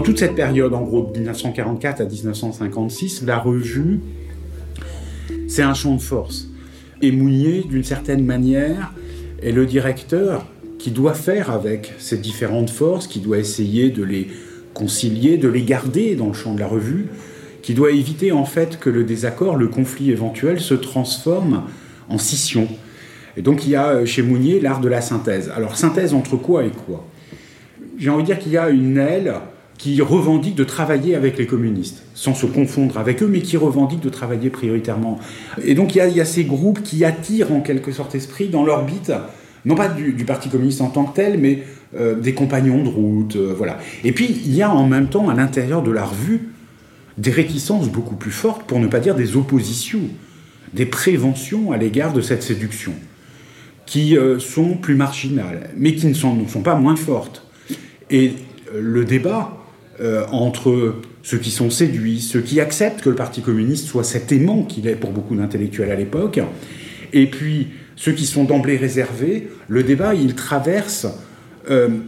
[0.00, 4.00] Toute cette période, en gros de 1944 à 1956, la revue,
[5.48, 6.48] c'est un champ de force.
[7.02, 8.92] Et Mounier, d'une certaine manière,
[9.42, 10.46] est le directeur
[10.78, 14.28] qui doit faire avec ces différentes forces, qui doit essayer de les
[14.72, 17.08] concilier, de les garder dans le champ de la revue,
[17.62, 21.64] qui doit éviter en fait que le désaccord, le conflit éventuel se transforme
[22.08, 22.66] en scission.
[23.36, 25.52] Et donc il y a euh, chez Mounier l'art de la synthèse.
[25.54, 27.06] Alors synthèse entre quoi et quoi?
[27.98, 29.34] J'ai envie de dire qu'il y a une aile
[29.82, 34.04] qui revendiquent de travailler avec les communistes, sans se confondre avec eux, mais qui revendiquent
[34.04, 35.18] de travailler prioritairement.
[35.64, 39.10] Et donc il y a, ces groupes qui attirent en quelque sorte esprit dans l'orbite,
[39.64, 41.64] non pas du, Parti communiste en tant que tel, mais
[41.96, 43.80] euh, des compagnons de route, euh, voilà.
[44.04, 46.50] Et puis il y a en même temps à l'intérieur de la revue
[47.18, 50.02] des réticences beaucoup plus fortes, pour ne pas dire des oppositions
[50.74, 52.92] des préventions à l'égard de cette séduction,
[53.84, 57.44] qui euh, sont plus marginales, mais qui ne sont, ne sont pas moins fortes.
[58.10, 58.34] Et
[58.72, 59.58] le débat
[60.00, 64.32] euh, entre ceux qui sont séduits, ceux qui acceptent que le Parti communiste soit cet
[64.32, 66.40] aimant qu'il est pour beaucoup d'intellectuels à l'époque,
[67.12, 71.06] et puis ceux qui sont d'emblée réservés, le débat, il traverse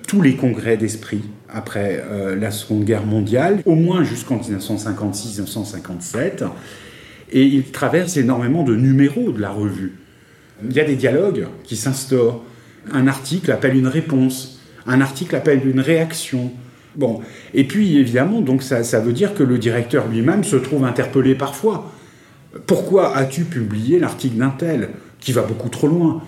[0.08, 2.02] tous les congrès d'esprit après
[2.40, 6.44] la Seconde Guerre mondiale, au moins jusqu'en 1956-1957
[7.34, 9.96] et il traverse énormément de numéros de la revue.
[10.64, 12.42] Il y a des dialogues qui s'instaurent.
[12.92, 16.52] Un article appelle une réponse, un article appelle une réaction.
[16.96, 17.20] Bon,
[17.52, 21.34] et puis évidemment, donc ça, ça veut dire que le directeur lui-même se trouve interpellé
[21.34, 21.90] parfois.
[22.66, 26.22] Pourquoi as-tu publié l'article d'un tel qui va beaucoup trop loin?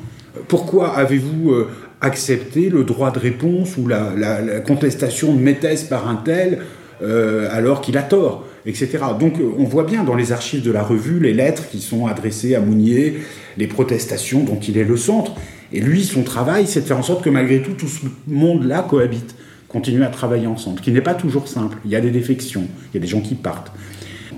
[0.48, 1.68] Pourquoi avez-vous euh,
[2.00, 6.58] accepté le droit de réponse ou la, contestation de Métès par un tel
[7.02, 8.98] euh, alors qu'il a tort etc.
[9.18, 12.06] Donc euh, on voit bien dans les archives de la revue les lettres qui sont
[12.06, 13.18] adressées à Mounier,
[13.56, 15.32] les protestations dont il est le centre.
[15.72, 18.86] Et lui, son travail, c'est de faire en sorte que malgré tout, tout ce monde-là
[18.88, 19.34] cohabite,
[19.68, 21.78] continue à travailler ensemble, qui n'est pas toujours simple.
[21.84, 23.72] Il y a des défections, il y a des gens qui partent.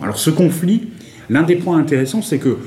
[0.02, 0.88] Alors ce conflit,
[1.28, 2.58] l'un des points intéressants, c'est que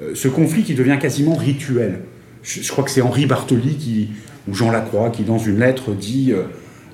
[0.00, 2.00] euh, ce conflit qui devient quasiment rituel.
[2.42, 4.08] Je, crois que c'est Henri Bartoli qui,
[4.48, 6.32] ou Jean Lacroix qui, dans une lettre, dit...
[6.32, 6.44] Euh,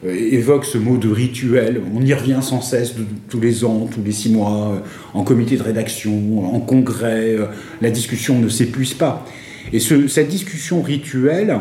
[0.07, 1.81] évoque ce mot de rituel.
[1.94, 2.94] On y revient sans cesse
[3.31, 4.79] tous les ans, tous les six mois, euh,
[5.14, 7.38] en comité de rédaction, en congrès.
[7.81, 9.24] La discussion ne s'épuise pas.
[9.72, 11.59] Et cette discussion rituelle,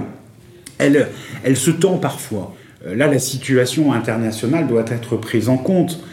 [0.77, 1.07] elle,
[1.45, 2.53] elle se tend parfois.
[2.85, 6.03] Là, la situation internationale doit être prise en compte.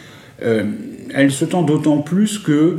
[0.40, 2.78] elle se tend d'autant plus que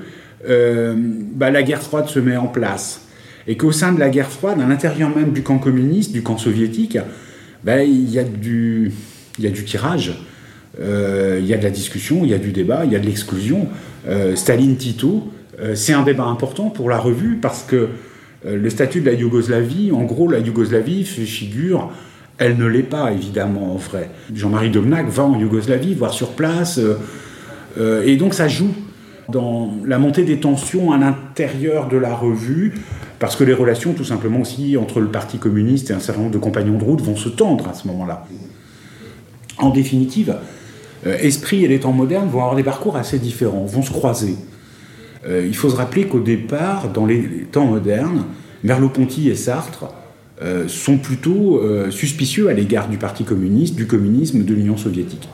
[1.35, 3.01] bah, la guerre froide se met en place.
[3.47, 6.37] Et qu'au sein de la guerre froide, à l'intérieur même du camp communiste, du camp
[6.37, 6.97] soviétique,
[7.63, 8.91] bah, il y a du,
[9.65, 10.13] tirage,
[10.79, 12.99] euh, il y a de la discussion, il y a du débat, il y a
[12.99, 13.67] de l'exclusion.
[14.07, 17.89] Euh, Staline-Tito, euh, c'est un débat important pour la revue parce que
[18.43, 21.91] le statut de la Yougoslavie, en gros, la Yougoslavie figure,
[22.41, 24.09] elle ne l'est pas évidemment en vrai.
[24.33, 26.79] Jean-Marie Domnac va en Yougoslavie, voir sur place,
[27.79, 28.73] et donc ça joue
[29.29, 32.73] dans la montée des tensions à l'intérieur de la revue,
[33.19, 36.33] parce que les relations, tout simplement aussi, entre le Parti communiste et un certain nombre
[36.33, 38.25] de compagnons de route vont se tendre à ce moment-là.
[39.57, 40.35] En définitive,
[41.05, 44.35] euh, Esprit et les temps modernes vont avoir des parcours assez différents, vont se croiser.
[45.27, 48.25] Euh, il faut se rappeler qu'au départ, dans les, temps modernes,
[48.63, 49.85] Merleau-Ponty et Sartre
[50.41, 55.27] euh, sont plutôt suspicieux à l'égard du Parti communiste, du communisme, de l'Union soviétique.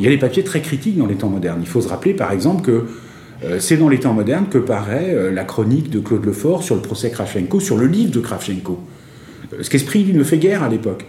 [0.00, 1.60] Il y a des papiers très critiques dans les temps modernes.
[1.60, 2.84] Il faut se rappeler, par exemple, que
[3.58, 7.10] c'est dans les temps modernes que paraît la chronique de Claude Lefort sur le procès
[7.10, 8.80] Kravchenko, sur le livre de Kravchenko.
[9.60, 11.04] Ce qu'Esprit, lui, ne fait guère à l'époque.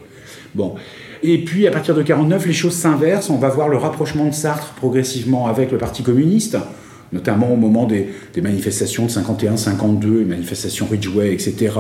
[0.53, 0.75] Bon.
[1.23, 3.29] Et puis, à partir de 49, les choses s'inversent.
[3.29, 6.58] On va voir le rapprochement de Sartre progressivement avec le Parti communiste,
[7.15, 8.10] notamment au moment des,
[8.41, 11.73] manifestations de 51-52, les manifestations Ridgeway, etc.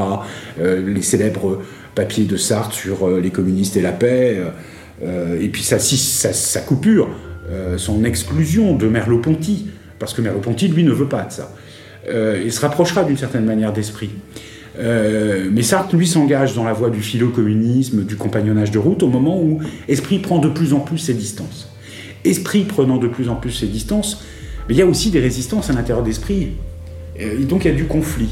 [0.59, 1.61] Euh, les célèbres
[1.93, 4.41] papiers de Sartre sur euh, les communistes et la paix.
[5.03, 7.09] Euh, et puis sa, coupure,
[7.77, 9.67] son exclusion de Merleau-Ponty,
[9.99, 11.53] parce que Merleau-Ponty, lui, ne veut pas de ça.
[12.43, 14.11] il se rapprochera d'une certaine manière d'esprit.
[14.79, 19.37] Mais Sartre, lui, s'engage dans la voie du philo-communisme, du compagnonnage de route, au moment
[19.41, 21.69] où Esprit prend de plus en plus ses distances.
[22.23, 24.23] Esprit prenant de plus en plus ses distances,
[24.67, 26.53] mais il y a aussi des résistances à l'intérieur d'Esprit.
[27.17, 28.29] Et donc il y a du conflit.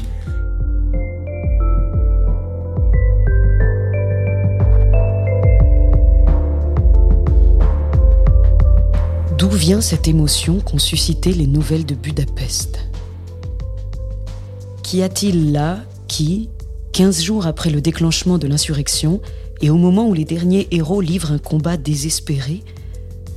[9.38, 12.88] D'où vient cette émotion qu'ont suscité les nouvelles de Budapest?
[14.82, 16.50] Qu'y a-t-il là qui,
[16.92, 19.20] 15 jours après le déclenchement de l'insurrection
[19.60, 22.62] et au moment où les derniers héros livrent un combat désespéré,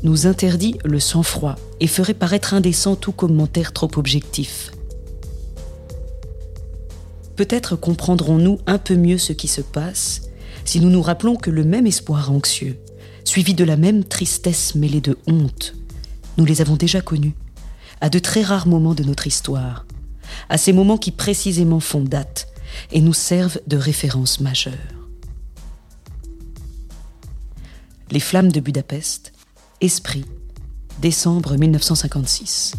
[0.04, 4.72] nous interdit le sang-froid et ferait paraître indécent tout commentaire trop objectif.
[7.36, 10.24] Peut-être comprendrons-nous un peu mieux ce qui se passe
[10.66, 12.78] si nous nous rappelons que le même espoir anxieux,
[13.24, 15.76] suivi de la même tristesse mêlée de honte,
[16.38, 17.36] nous les avons déjà connus,
[18.02, 19.86] à de très rares moments de notre histoire,
[20.50, 22.48] à ces moments qui précisément font date
[22.92, 24.74] et nous servent de référence majeure.
[28.12, 29.34] Les flammes de Budapest,
[29.80, 30.26] Esprit,
[31.02, 32.74] décembre 1956.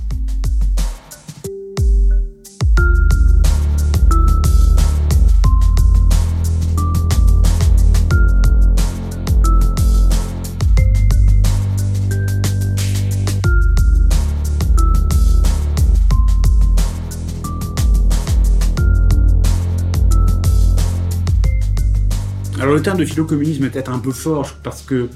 [22.61, 25.09] Alors le terme de philo-communisme est peut-être un peu fort parce que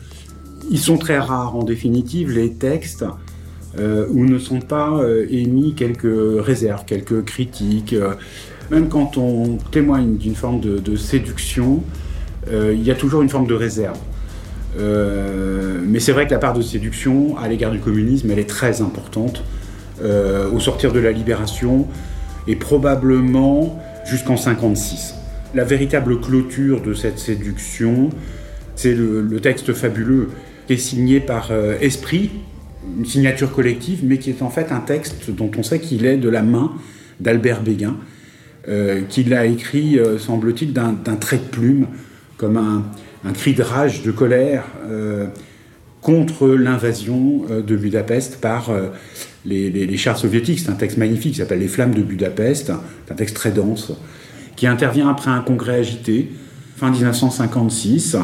[0.72, 3.04] ils sont très rares en définitive les textes
[3.78, 6.06] euh, où ne sont pas euh, émis quelques
[6.44, 7.94] réserves, quelques critiques.
[8.70, 11.82] Même quand on témoigne d'une forme de, séduction,
[12.50, 13.98] euh, il y a toujours une forme de réserve.
[14.78, 18.80] Mais c'est vrai que la part de séduction à l'égard du communisme, elle est très
[18.80, 19.44] importante
[20.02, 21.86] au sortir de la libération
[22.48, 25.14] et probablement jusqu'en 56.
[25.54, 28.08] La véritable clôture de cette séduction,
[28.74, 30.28] c'est le, texte fabuleux
[30.66, 32.30] qui est signé par Esprit,
[32.98, 36.16] une signature collective, mais qui est en fait un texte dont on sait qu'il est
[36.16, 36.72] de la main
[37.20, 37.96] d'Albert Béguin,
[38.68, 41.86] euh, qu'il a écrit, euh, semble-t-il, d'un trait de plume,
[42.36, 45.26] comme un, cri de rage, de colère, euh,
[46.00, 48.72] contre l'invasion de Budapest par
[49.44, 50.58] les, chars soviétiques.
[50.58, 52.72] C'est un texte magnifique, qui s'appelle Les Flammes de Budapest,
[53.06, 53.92] c'est un texte très dense,
[54.56, 56.28] qui intervient après un congrès agité,
[56.76, 58.16] fin 1956.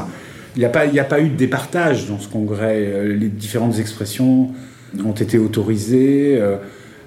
[0.57, 3.07] Il n'y a, a, pas eu de départage dans ce congrès.
[3.09, 4.51] Les différentes expressions
[5.05, 6.41] ont été autorisées.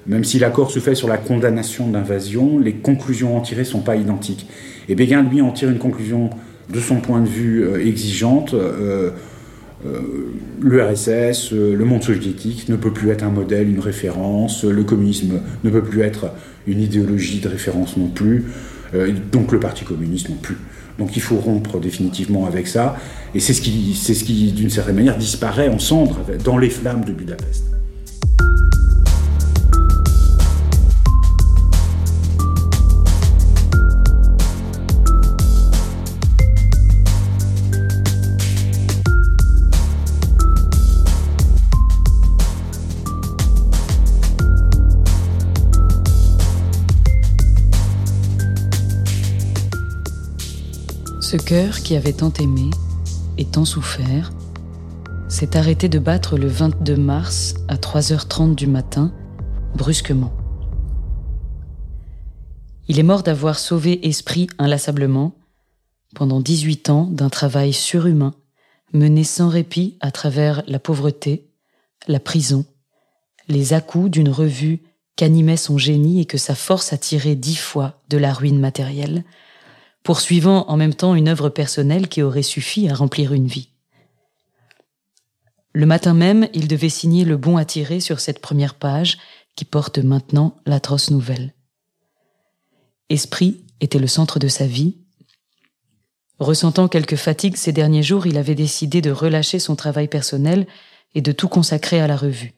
[0.08, 3.82] Même si l'accord se fait sur la condamnation d'invasion, les conclusions en tirées ne sont
[3.82, 4.48] pas identiques.
[4.90, 6.32] Et Béguin, lui, en tire une conclusion
[6.72, 8.54] de son point de vue euh, exigeante.
[8.54, 9.12] Euh,
[9.86, 10.00] euh,
[10.62, 15.70] L'URSS, le monde soviétique ne peut plus être un modèle, une référence, le communisme ne
[15.72, 16.32] peut plus être
[16.68, 18.46] une idéologie de référence non plus,
[19.32, 20.58] donc le Parti communiste non plus.
[21.00, 22.98] Donc il faut rompre définitivement avec ça,
[23.34, 27.04] et c'est ce qui, ce qui d'une certaine manière, disparaît en cendres dans les flammes
[27.06, 27.66] de Budapest.
[51.32, 52.70] Ce cœur qui avait tant aimé
[53.38, 54.34] et tant souffert
[55.30, 59.14] s'est arrêté de battre le 22 mars à 3h30 du matin,
[59.74, 60.34] brusquement.
[62.90, 65.34] Il est mort d'avoir sauvé Esprit inlassablement
[66.16, 68.34] pendant 18 ans d'un travail surhumain
[68.92, 71.50] mené sans répit à travers la pauvreté,
[72.10, 72.66] la prison,
[73.48, 74.82] les à-coups d'une revue
[75.16, 79.24] qu'animait son génie et que sa force a tiré dix fois de la ruine matérielle,
[80.04, 83.70] poursuivant en même temps une œuvre personnelle qui aurait suffi à remplir une vie.
[85.74, 89.18] Le matin même, il devait signer le bon à tirer sur cette première page
[89.56, 91.54] qui porte maintenant l'atroce nouvelle.
[93.10, 94.98] Esprit était le centre de sa vie.
[96.40, 100.68] Ressentant quelques fatigues ces derniers jours, il avait décidé de relâcher son travail personnel
[101.14, 102.54] et de tout consacrer à la revue.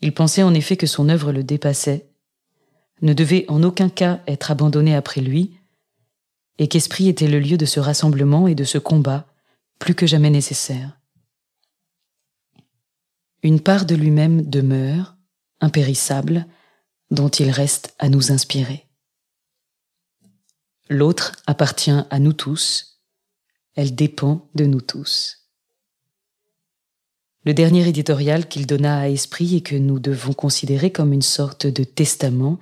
[0.00, 2.08] Il pensait en effet que son œuvre le dépassait,
[3.02, 5.56] ne devait en aucun cas être abandonnée après lui,
[6.58, 9.26] et qu'Esprit était le lieu de ce rassemblement et de ce combat
[9.78, 10.98] plus que jamais nécessaire.
[13.42, 15.16] Une part de lui-même demeure,
[15.60, 16.46] impérissable,
[17.10, 18.86] dont il reste à nous inspirer.
[20.88, 23.00] L'autre appartient à nous tous,
[23.74, 25.44] elle dépend de nous tous.
[27.44, 31.66] Le dernier éditorial qu'il donna à Esprit et que nous devons considérer comme une sorte
[31.66, 32.58] de testament,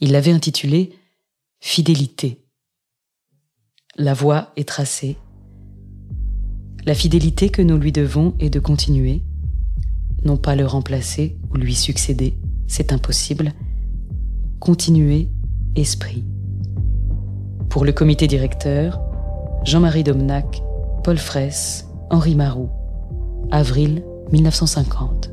[0.00, 0.96] il l'avait intitulé
[1.60, 2.41] Fidélité.
[3.98, 5.18] La voie est tracée.
[6.86, 9.22] La fidélité que nous lui devons est de continuer,
[10.24, 13.52] non pas le remplacer ou lui succéder, c'est impossible.
[14.60, 15.28] Continuer,
[15.76, 16.24] esprit.
[17.68, 18.98] Pour le comité directeur,
[19.64, 20.62] Jean-Marie Domnac,
[21.04, 22.70] Paul Fraisse, Henri Marou.
[23.50, 24.02] Avril
[24.32, 25.31] 1950.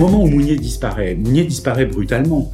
[0.00, 2.52] Moment où Mounier disparaît, Mounier disparaît brutalement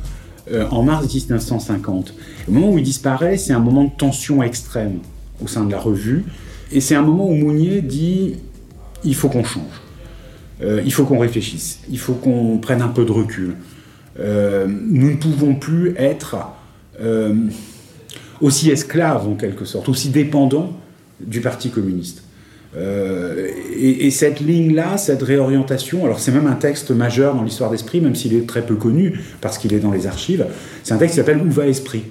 [0.50, 2.14] euh, en mars 1950.
[2.48, 4.98] Au moment où il disparaît, c'est un moment de tension extrême
[5.42, 6.24] au sein de la revue,
[6.72, 8.36] et c'est un moment où Mounier dit
[9.04, 9.64] il faut qu'on change,
[10.62, 13.56] euh, il faut qu'on réfléchisse, il faut qu'on prenne un peu de recul.
[14.18, 16.36] Euh, nous ne pouvons plus être
[18.40, 20.72] aussi esclaves en quelque sorte, aussi dépendants
[21.20, 22.25] du Parti communiste.
[22.76, 23.48] Euh,
[23.78, 28.14] et, cette ligne-là, cette réorientation, alors c'est même un texte majeur dans l'histoire d'Esprit, même
[28.14, 30.46] s'il est très peu connu parce qu'il est dans les archives,
[30.82, 32.04] c'est un texte qui s'appelle Où va Esprit.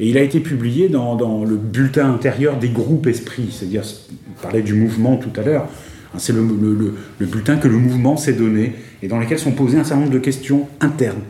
[0.00, 3.82] Et il a été publié dans, le bulletin intérieur des groupes Esprit, c'est-à-dire,
[4.30, 5.68] on parlait du mouvement tout à l'heure,
[6.14, 6.42] hein, c'est le,
[7.20, 10.18] bulletin que le mouvement s'est donné et dans lequel sont posées un certain nombre de
[10.18, 11.22] questions internes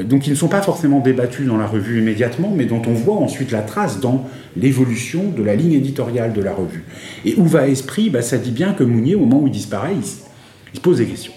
[0.00, 3.16] donc ils ne sont pas forcément débattus dans la revue immédiatement, mais dont on voit
[3.16, 4.26] ensuite la trace dans
[4.56, 6.84] l'évolution de la ligne éditoriale de la revue.
[7.24, 8.08] Et où va Esprit?
[8.08, 11.06] Bah, Ça dit bien que Mounier, au moment où il disparaît, il, se pose des
[11.06, 11.34] questions.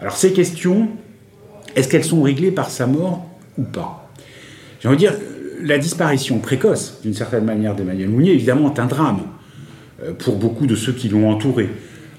[0.00, 0.88] Alors ces questions,
[1.76, 4.10] est-ce qu'elles sont réglées par sa mort ou pas?
[4.80, 5.14] J'ai envie de dire,
[5.62, 9.20] la disparition précoce, d'une certaine manière, d'Emmanuel Mounier, évidemment, est un drame
[10.02, 11.68] euh, pour beaucoup de ceux qui l'ont entouré.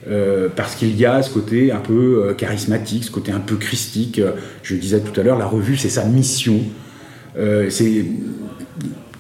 [0.10, 3.56] Euh, parce qu'il y a ce côté un peu euh, charismatique, ce côté un peu
[3.56, 4.20] christique.
[4.64, 6.60] Je disais tout à l'heure, la revue, c'est sa mission.
[7.36, 8.06] c'est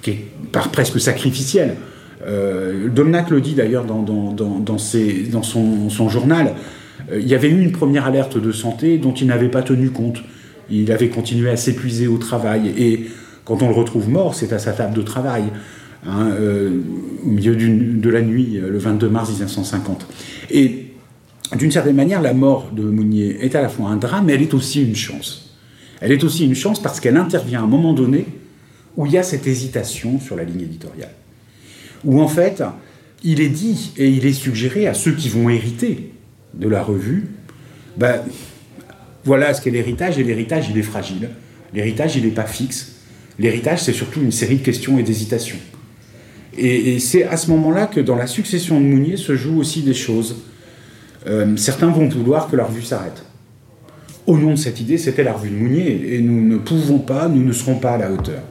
[0.02, 0.26] qui est
[0.72, 1.76] presque sacrificielle.
[2.94, 6.54] Domnac le dit d'ailleurs dans, dans, dans, dans son, son, journal.
[7.14, 10.18] il y avait eu une première alerte de santé dont il n'avait pas tenu compte.
[10.70, 12.74] Il avait continué à s'épuiser au travail.
[12.78, 13.08] Et
[13.46, 15.44] quand on le retrouve mort, c'est à sa table de travail.
[16.06, 16.82] Hein, euh,
[17.24, 20.08] au milieu de la nuit, euh, le 22 mars 1950.
[20.50, 20.88] Et
[21.56, 24.42] d'une certaine manière, la mort de Mounier est à la fois un drame, mais elle
[24.42, 25.56] est aussi une chance.
[26.00, 28.26] Elle est aussi une chance parce qu'elle intervient à un moment donné
[28.98, 31.14] où il y a cette hésitation sur la ligne éditoriale.
[32.04, 32.64] Où en fait,
[33.24, 36.14] il est dit et il est suggéré à ceux qui vont hériter
[36.56, 37.28] de la revue,
[37.96, 38.22] ben,
[39.24, 41.30] voilà ce qu'est l'héritage, et l'héritage, il est fragile.
[41.76, 42.96] L'héritage, il n'est pas fixe.
[43.38, 45.60] L'héritage, c'est surtout une série de questions et d'hésitations.
[46.58, 49.94] Et, c'est à ce moment-là que dans la succession de Mounier se jouent aussi des
[49.94, 50.38] choses.
[51.28, 53.24] Euh, certains vont vouloir que la revue s'arrête.
[54.28, 57.28] Au nom de cette idée, c'était la revue de Mounier, et nous ne pouvons pas,
[57.28, 58.42] nous ne serons pas à la hauteur.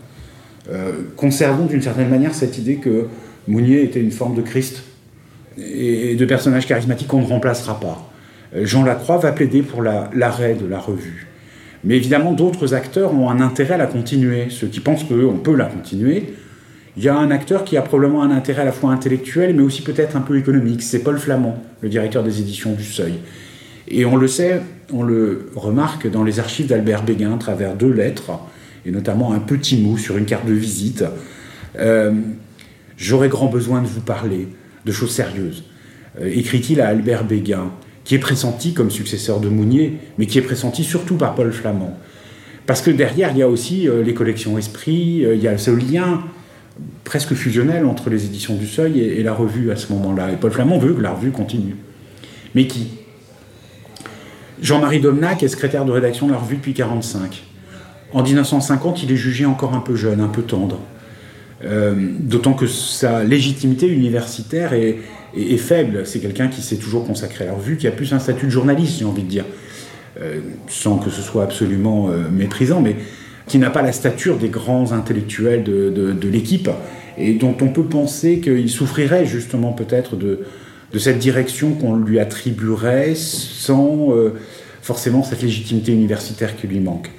[0.70, 3.06] Euh, conservons d'une certaine manière cette idée que
[3.48, 4.82] Mounier était une forme de Christ
[5.58, 8.10] et de personnage charismatique qu'on ne remplacera pas.
[8.54, 11.26] Euh, Jean Lacroix va plaider pour l'arrêt de la revue.
[11.82, 14.46] Mais évidemment, d'autres acteurs ont un intérêt à la continuer.
[14.50, 16.34] Ceux qui pensent qu'on peut la continuer,
[16.96, 19.62] il y a un acteur qui a probablement un intérêt à la fois intellectuel, mais
[19.62, 20.82] aussi peut-être un peu économique.
[20.82, 23.14] C'est Paul Flamand, le directeur des éditions du Seuil.
[23.88, 24.60] Et on le sait,
[24.92, 28.32] on le remarque dans les archives d'Albert Béguin à travers deux lettres,
[28.84, 31.04] et notamment un petit mot sur une carte de visite.
[31.78, 32.12] Euh,
[32.96, 34.48] j'aurais grand besoin de vous parler
[34.84, 35.64] de choses sérieuses.
[36.20, 37.70] Euh, écrit-il à Albert Béguin,
[38.04, 41.96] qui est pressenti comme successeur de Mounier, mais qui est pressenti surtout par Paul Flamand.
[42.66, 45.70] Parce que derrière, il y a aussi euh, les collections Esprit, il y a ce
[45.70, 46.22] lien
[47.04, 50.32] presque fusionnel entre les éditions du Seuil et, la revue à ce moment-là.
[50.32, 51.76] Et Paul Flamand veut que la revue continue.
[52.54, 52.88] Mais qui?
[54.62, 57.44] Jean-Marie Domnac est secrétaire de rédaction de la revue depuis 1945.
[58.12, 60.80] En 1950, il est jugé encore un peu jeune, un peu tendre.
[61.64, 64.98] Euh, d'autant que sa légitimité universitaire est,
[65.58, 66.06] faible.
[66.06, 68.50] C'est quelqu'un qui s'est toujours consacré à la revue, qui a plus un statut de
[68.50, 69.44] journaliste, j'ai envie de dire.
[70.20, 72.96] Euh, sans que ce soit absolument euh, méprisant, mais
[73.46, 76.70] qui n'a pas la stature des grands intellectuels de, l'équipe,
[77.18, 80.40] et dont on peut penser qu'il souffrirait justement peut-être de,
[80.98, 84.34] cette direction qu'on lui attribuerait sans euh,
[84.82, 87.10] forcément cette légitimité universitaire qui lui manque.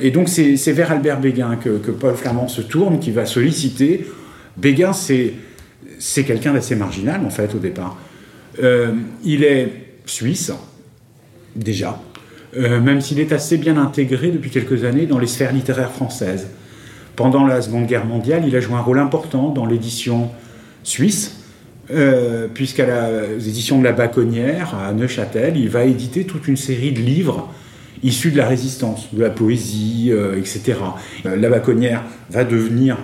[0.00, 4.06] Et donc c'est vers Albert Béguin que, Paul Flamand se tourne, qui va solliciter.
[4.56, 7.98] Béguin, c'est quelqu'un d'assez marginal en fait au départ.
[8.62, 8.92] Euh,
[9.24, 9.72] il est
[10.06, 10.52] suisse,
[11.54, 12.00] déjà,
[12.58, 16.48] euh, même s'il est assez bien intégré depuis quelques années dans les sphères littéraires françaises.
[17.14, 20.30] Pendant la Seconde Guerre mondiale, il a joué un rôle important dans l'édition
[20.82, 21.40] suisse,
[21.90, 26.92] euh, puisqu'à les éditions de la Baconnière, à Neuchâtel, il va éditer toute une série
[26.92, 27.52] de livres
[28.02, 30.74] issus de la résistance, de la poésie, euh, etc.
[31.24, 32.96] la Baconnière va devenir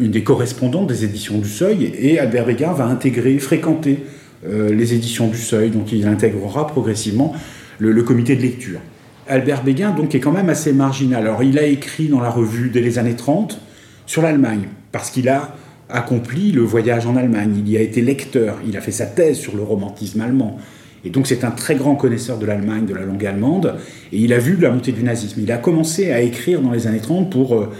[0.00, 4.04] une des correspondantes des éditions du Seuil, et Albert Béguin va intégrer, fréquenter
[4.46, 7.34] les éditions du Seuil, donc il intégrera progressivement
[7.78, 8.80] le, comité de lecture.
[9.26, 11.26] Albert Béguin, donc, est quand même assez marginal.
[11.26, 13.60] Alors, il a écrit dans la revue dès les années 30
[14.06, 15.54] sur l'Allemagne, parce qu'il a
[15.88, 17.54] accompli le voyage en Allemagne.
[17.58, 20.58] Il y a été lecteur, il a fait sa thèse sur le romantisme allemand.
[21.04, 23.74] Et donc, c'est un très grand connaisseur de l'Allemagne, de la langue allemande,
[24.12, 25.40] et il a vu la montée du nazisme.
[25.42, 27.70] Il a commencé à écrire dans les années 30 pour euh,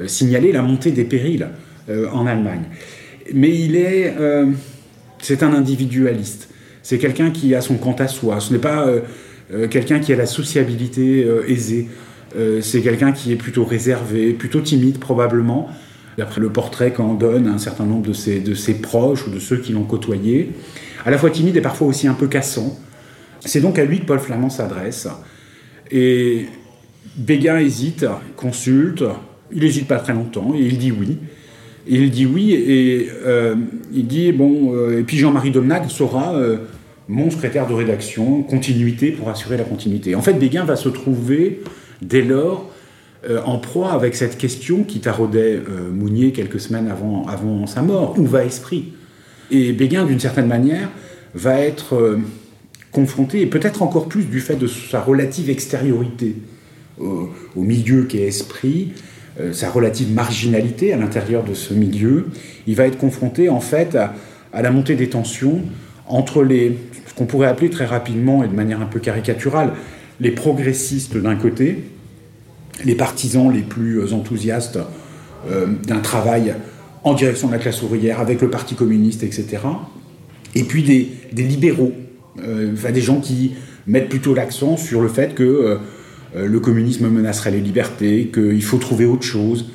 [0.00, 1.48] euh, signaler la montée des périls
[1.88, 2.64] euh, en Allemagne.
[3.32, 4.14] Mais il est.
[5.18, 6.50] c'est un individualiste.
[6.82, 8.38] C'est quelqu'un qui a son quant à soi.
[8.38, 8.86] Ce n'est pas
[9.50, 11.88] quelqu'un qui a la sociabilité euh, aisée.
[12.36, 15.68] Euh, c'est quelqu'un qui est plutôt réservé, plutôt timide probablement,
[16.18, 19.38] d'après le portrait qu'en donne un certain nombre de ses, de ses proches ou de
[19.38, 20.50] ceux qui l'ont côtoyé.
[21.04, 22.78] À la fois timide et parfois aussi un peu cassant.
[23.40, 25.06] C'est donc à lui que Paul Flamand s'adresse.
[25.90, 26.46] Et
[27.16, 29.04] Béguin hésite, consulte,
[29.52, 31.18] il n'hésite pas très longtemps et il dit oui.
[31.86, 33.08] il dit oui et
[33.92, 36.34] il dit bon, et puis Jean-Marie Domnac saura
[37.08, 40.14] mon secrétaire de rédaction, continuité pour assurer la continuité.
[40.14, 41.62] En fait, Béguin va se trouver
[42.00, 42.70] dès lors
[43.28, 48.18] euh, en proie avec cette question qui taraudait euh, Mounier quelques semaines avant, sa mort.
[48.18, 48.92] Où va Esprit
[49.50, 50.90] Et Béguin, d'une certaine manière,
[51.34, 52.18] va être euh,
[52.92, 56.36] confronté, et peut-être encore plus du fait de sa relative extériorité
[57.00, 58.92] au, milieu qui est esprit,
[59.50, 62.26] sa relative marginalité à l'intérieur de ce milieu,
[62.68, 64.14] il va être confronté en fait à,
[64.62, 65.62] la montée des tensions
[66.08, 66.76] entre les,
[67.06, 69.72] ce qu'on pourrait appeler très rapidement et de manière un peu caricaturale,
[70.20, 71.84] les progressistes d'un côté,
[72.84, 74.78] les partisans les plus enthousiastes
[75.50, 76.54] euh, d'un travail
[77.02, 79.58] en direction de la classe ouvrière avec le Parti communiste, etc.
[80.54, 81.92] Et puis des, libéraux,
[82.42, 83.52] euh, enfin des gens qui
[83.86, 88.78] mettent plutôt l'accent sur le fait que euh, le communisme menacerait les libertés, qu'il faut
[88.78, 89.70] trouver autre chose,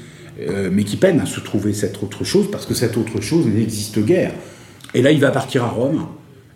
[0.72, 4.00] mais qui peine à se trouver cette autre chose parce que cette autre chose n'existe
[4.00, 4.32] guère.
[4.94, 6.06] Et là, il va partir à Rome,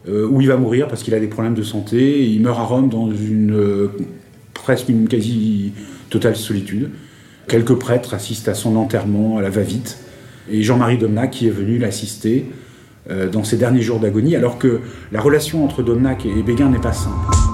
[0.07, 2.25] euh, où il va mourir parce qu'il a des problèmes de santé.
[2.25, 3.89] il meurt à Rome dans une
[4.53, 5.73] presque une quasi
[6.09, 6.89] totale solitude.
[7.47, 9.99] Quelques prêtres assistent à son enterrement à la va-vite.
[10.51, 12.45] Et Jean-Marie Domnac qui est venu l'assister
[13.33, 14.79] dans ses derniers jours d'agonie, alors que
[15.11, 17.52] la relation entre Domnac et Béguin n'est pas simple.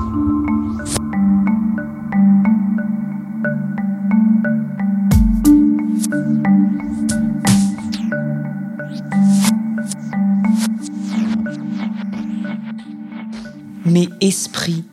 [13.89, 14.83] Mais esprit,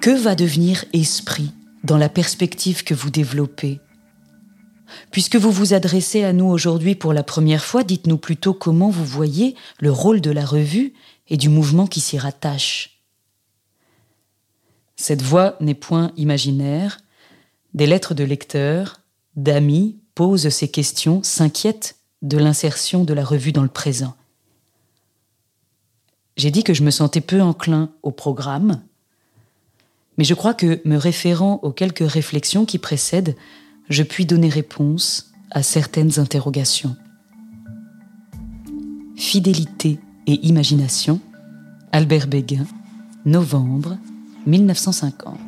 [0.00, 1.52] que va devenir esprit
[1.84, 3.78] dans la perspective que vous développez?
[5.12, 9.04] Puisque vous vous adressez à nous aujourd'hui pour la première fois, dites-nous plutôt comment vous
[9.04, 10.92] voyez le rôle de la revue
[11.28, 13.00] et du mouvement qui s'y rattache.
[14.96, 16.98] Cette voix n'est point imaginaire.
[17.74, 19.02] Des lettres de lecteurs,
[19.36, 24.16] d'amis posent ces questions, s'inquiètent de l'insertion de la revue dans le présent.
[26.38, 28.80] J'ai dit que je me sentais peu enclin au programme,
[30.16, 33.34] mais je crois que, me référant aux quelques réflexions qui précèdent,
[33.88, 36.94] je puis donner réponse à certaines interrogations.
[39.16, 41.18] Fidélité et imagination,
[41.90, 42.66] Albert Béguin,
[43.26, 43.98] novembre
[44.46, 45.38] 1950.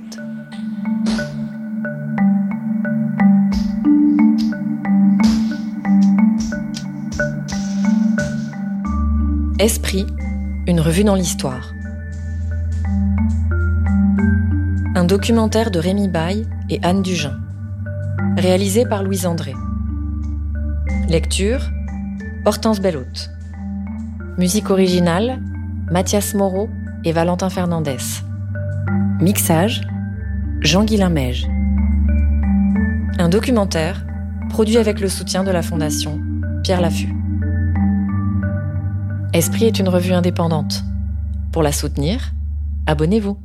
[9.61, 10.07] Esprit
[10.71, 11.75] une revue dans l'histoire.
[14.95, 17.41] Un documentaire de Rémi Baye et Anne Dugin.
[18.37, 19.53] Réalisé par Louise André.
[21.09, 21.61] Lecture
[22.45, 23.31] Hortense Bellotte.
[24.39, 25.41] Musique originale
[25.91, 26.71] Mathias Moreau
[27.05, 28.23] et Valentin Fernandez.
[29.21, 29.81] Mixage
[30.61, 31.49] Jean-Guilain Meige.
[33.19, 34.07] Un documentaire
[34.51, 36.21] produit avec le soutien de la Fondation
[36.63, 37.20] Pierre Laffut.
[39.33, 40.83] Esprit est une revue indépendante.
[41.53, 42.33] Pour la soutenir,
[42.87, 43.39] abonnez-vous.